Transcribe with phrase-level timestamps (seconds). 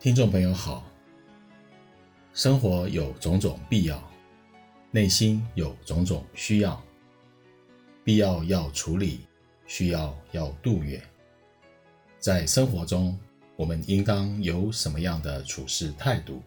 [0.00, 0.88] 听众朋友好，
[2.32, 4.00] 生活有种种必要，
[4.92, 6.80] 内心有种种需要，
[8.04, 9.26] 必要要处理，
[9.66, 11.02] 需要要度越。
[12.20, 13.18] 在生活中，
[13.56, 16.40] 我们应当有什么样的处事态度，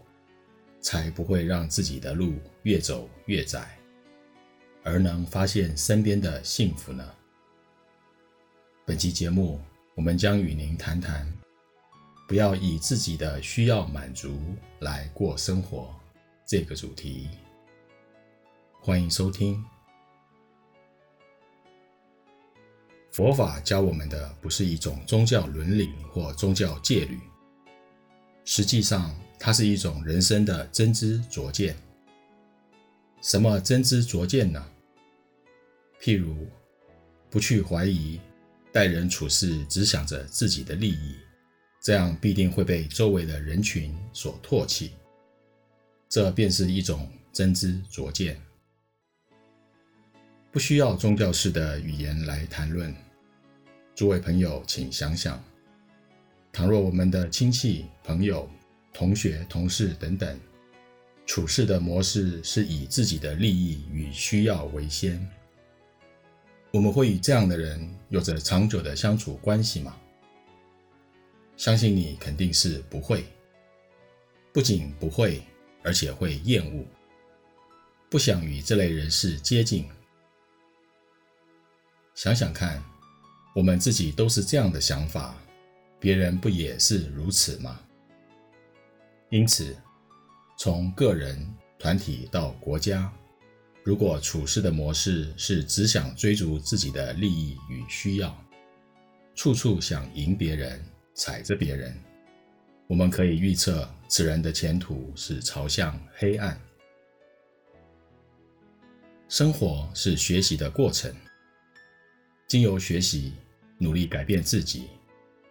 [0.79, 3.77] 才不会让自己的路越走越窄，
[4.81, 7.05] 而能发现身边的幸福呢？
[8.85, 9.59] 本期节目，
[9.93, 11.40] 我们将与您谈谈。
[12.31, 14.39] 不要以自己的需要满足
[14.79, 15.93] 来过生活，
[16.45, 17.27] 这个主题。
[18.79, 19.61] 欢迎收听。
[23.11, 27.19] 佛法教我们的不是一种宗教伦理或宗教戒律，
[28.45, 31.75] 实际上它是一种人生的真知灼见。
[33.21, 34.65] 什么真知灼见呢？
[35.99, 36.47] 譬如，
[37.29, 38.21] 不去怀疑，
[38.71, 41.17] 待人处事只想着自己的利益。
[41.81, 44.91] 这样必定会被周围的人群所唾弃，
[46.07, 48.39] 这便是一种真知灼见。
[50.51, 52.93] 不需要宗教式的语言来谈论。
[53.95, 55.43] 诸位朋友，请想想，
[56.53, 58.47] 倘若我们的亲戚、朋友、
[58.93, 60.39] 同学、同事等等，
[61.25, 65.27] 处事的模式是以自己的利益与需要为先，
[66.71, 69.97] 我们会与这样的人有着长久的相处关系吗？
[71.61, 73.23] 相信你肯定是不会，
[74.51, 75.43] 不仅不会，
[75.83, 76.83] 而且会厌恶，
[78.09, 79.87] 不想与这类人士接近。
[82.15, 82.83] 想想看，
[83.55, 85.35] 我们自己都是这样的想法，
[85.99, 87.79] 别人不也是如此吗？
[89.29, 89.77] 因此，
[90.57, 93.13] 从个人、团体到国家，
[93.83, 98.35] 如果处事的模式是只想追逐自己的利益与需要，
[99.35, 100.83] 处处想赢别人。
[101.13, 101.95] 踩着别人，
[102.87, 106.59] 我们可以预测此人的前途是朝向黑暗。
[109.29, 111.13] 生活是学习的过程，
[112.47, 113.33] 经由学习，
[113.77, 114.87] 努力改变自己，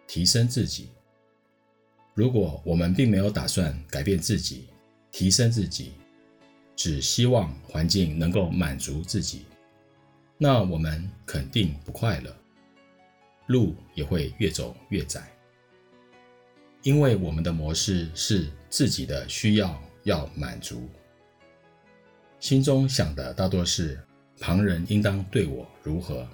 [0.07, 0.89] 提升自己。
[2.13, 4.67] 如果我们并没有打算改变自己，
[5.11, 5.93] 提升自己，
[6.75, 9.45] 只希望环境能够满足自己，
[10.37, 12.35] 那我们肯定不快乐，
[13.47, 15.31] 路也会越走越窄。
[16.83, 20.89] 因为我们的模式是自己的需要要满足，
[22.39, 23.99] 心中想的大多是
[24.39, 26.27] 旁人应当对我如何，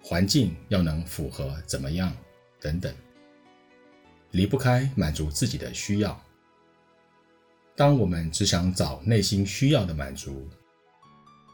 [0.00, 2.16] 环境要能符合怎么样
[2.60, 2.94] 等等，
[4.30, 6.20] 离不开满足自己的需要。
[7.74, 10.48] 当我们只想找内心需要的满足，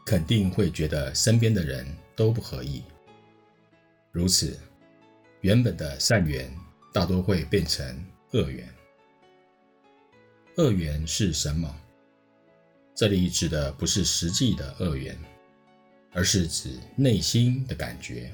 [0.05, 1.83] 肯定会觉得身边的人
[2.15, 2.83] 都不合意。
[4.11, 4.55] 如此，
[5.41, 6.55] 原本的善缘。
[6.93, 8.69] 大多会变成恶缘。
[10.57, 11.75] 恶缘是什么？
[12.93, 15.17] 这里指的不是实际的恶缘，
[16.11, 18.31] 而是指内心的感觉。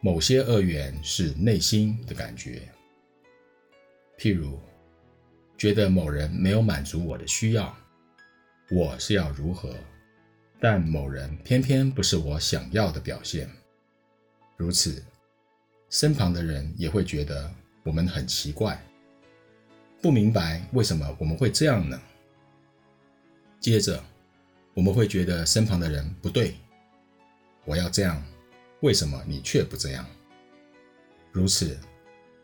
[0.00, 2.68] 某些恶缘是内心的感觉，
[4.18, 4.58] 譬如
[5.56, 7.74] 觉得某人没有满足我的需要，
[8.72, 9.72] 我是要如何，
[10.60, 13.48] 但某人偏偏不是我想要的表现，
[14.56, 15.00] 如此。
[15.94, 17.48] 身旁的人也会觉得
[17.84, 18.84] 我们很奇怪，
[20.02, 21.96] 不明白为什么我们会这样呢？
[23.60, 24.02] 接着，
[24.74, 26.56] 我们会觉得身旁的人不对，
[27.64, 28.20] 我要这样，
[28.80, 30.04] 为什么你却不这样？
[31.30, 31.78] 如此，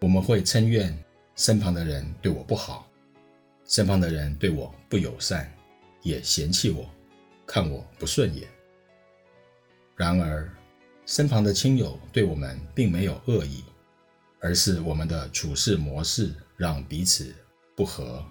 [0.01, 0.97] 我们会称怨
[1.35, 2.89] 身旁的人对我不好，
[3.65, 5.53] 身旁的人对我不友善，
[6.03, 6.89] 也嫌弃我，
[7.45, 8.49] 看我不顺眼。
[9.97, 10.49] 然而，
[11.11, 13.65] 身旁的亲友对我们并没有恶意，
[14.39, 17.35] 而是我们的处事模式让彼此
[17.75, 18.25] 不合。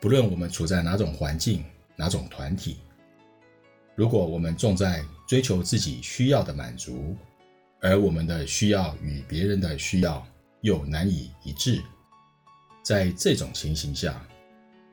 [0.00, 1.62] 不论我们处在哪种环境、
[1.96, 2.78] 哪种团体，
[3.94, 7.14] 如果我们重在追求自己需要的满足，
[7.82, 10.26] 而我们的需要与别人的需要
[10.62, 11.82] 又难以一致，
[12.82, 14.26] 在这种情形下，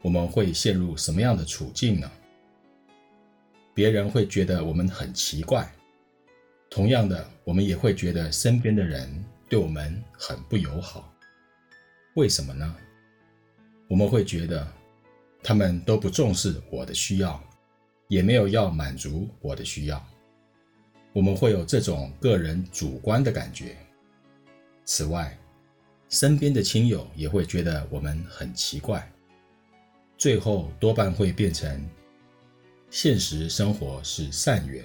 [0.01, 2.11] 我们会陷入什么样的处境呢？
[3.81, 5.67] 别人会觉得我们很奇怪，
[6.69, 11.11] 同样的，我们也会觉得身边的人对我们很不友好。
[12.13, 12.77] 为什么呢？
[13.87, 14.71] 我们会觉得
[15.41, 17.43] 他们都不重视我的需要，
[18.07, 19.99] 也没有要满足我的需要。
[21.11, 23.75] 我们会有这种个人主观的感觉。
[24.85, 25.35] 此外，
[26.07, 29.11] 身边的亲友也会觉得我们很奇怪，
[30.19, 31.83] 最后多半会变成。
[32.91, 34.83] 现实生活是善缘，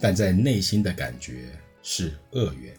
[0.00, 2.76] 但在内心的感觉是恶缘。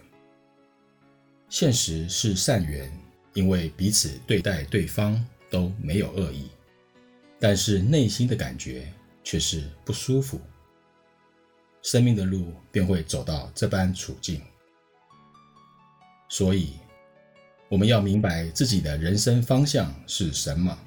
[1.47, 2.91] 现实是善缘，
[3.33, 6.49] 因为彼此对待对方都没有恶意，
[7.39, 8.91] 但是内心的感觉
[9.23, 10.41] 却是不舒服，
[11.81, 14.41] 生命的路便会走到这般处境。
[16.27, 16.73] 所以，
[17.69, 20.77] 我们要明白自己的人生方向是什么，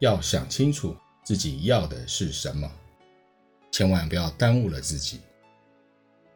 [0.00, 2.70] 要想清楚自己要的是什么，
[3.70, 5.20] 千万不要耽误了自己。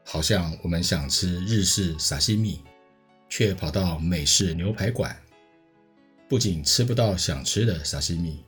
[0.05, 2.61] 好像我们想吃日式沙西米，
[3.29, 5.17] 却跑到美式牛排馆，
[6.29, 8.45] 不仅吃不到想吃的沙西米，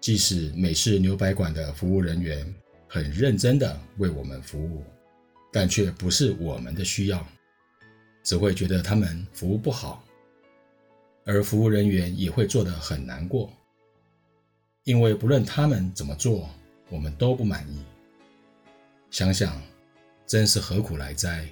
[0.00, 2.52] 即使美式牛排馆的服务人员
[2.88, 4.84] 很认真地为我们服务，
[5.52, 7.24] 但却不是我们的需要，
[8.24, 10.04] 只会觉得他们服务不好，
[11.24, 13.52] 而服务人员也会做得很难过，
[14.84, 16.48] 因为不论他们怎么做，
[16.88, 17.84] 我们都不满意。
[19.10, 19.60] 想想。
[20.26, 21.44] 真是何苦来哉？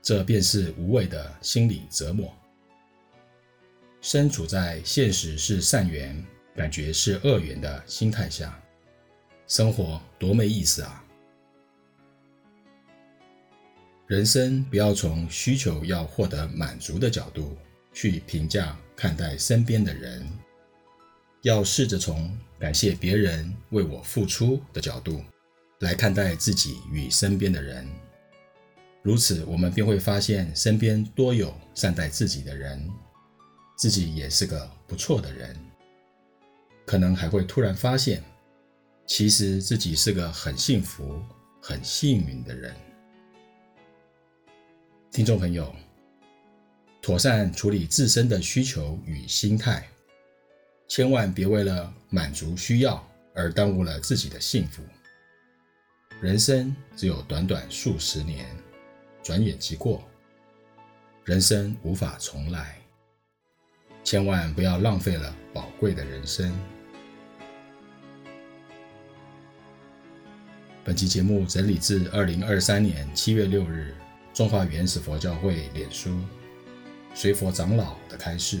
[0.00, 2.32] 这便是无谓的心理折磨。
[4.00, 6.24] 身处在现实是善缘，
[6.54, 8.56] 感觉是恶缘的心态下，
[9.48, 11.04] 生活多没意思啊！
[14.06, 17.56] 人生不要从需求要获得满足的角度
[17.92, 20.24] 去评价看待身边的人，
[21.44, 25.22] 要试着从感谢别人为我付出的角度。
[25.80, 27.86] 来看待自己与身边的人，
[29.02, 32.90] 如此我们便会发现身边多有善待自己的人，
[33.76, 35.54] 自己也是个不错的人。
[36.86, 38.24] 可能还会突然发现，
[39.06, 41.20] 其实自己是个很幸福、
[41.60, 42.74] 很幸运的人。
[45.10, 45.74] 听众朋友，
[47.02, 49.86] 妥善处理自身的需求与心态，
[50.96, 53.04] 千万别为了满足需要
[53.34, 54.80] 而耽误了自己的幸福。
[56.20, 58.46] 人生只有短短数十年，
[59.20, 60.08] 转眼即过。
[61.24, 62.78] 人生无法重来，
[64.04, 66.56] 千万不要浪费了宝贵的人生。
[70.84, 73.96] 本期节目整理自二零二三年七月六日
[74.32, 76.16] 中华原始佛教会脸书
[77.16, 78.60] 随佛长老的开示。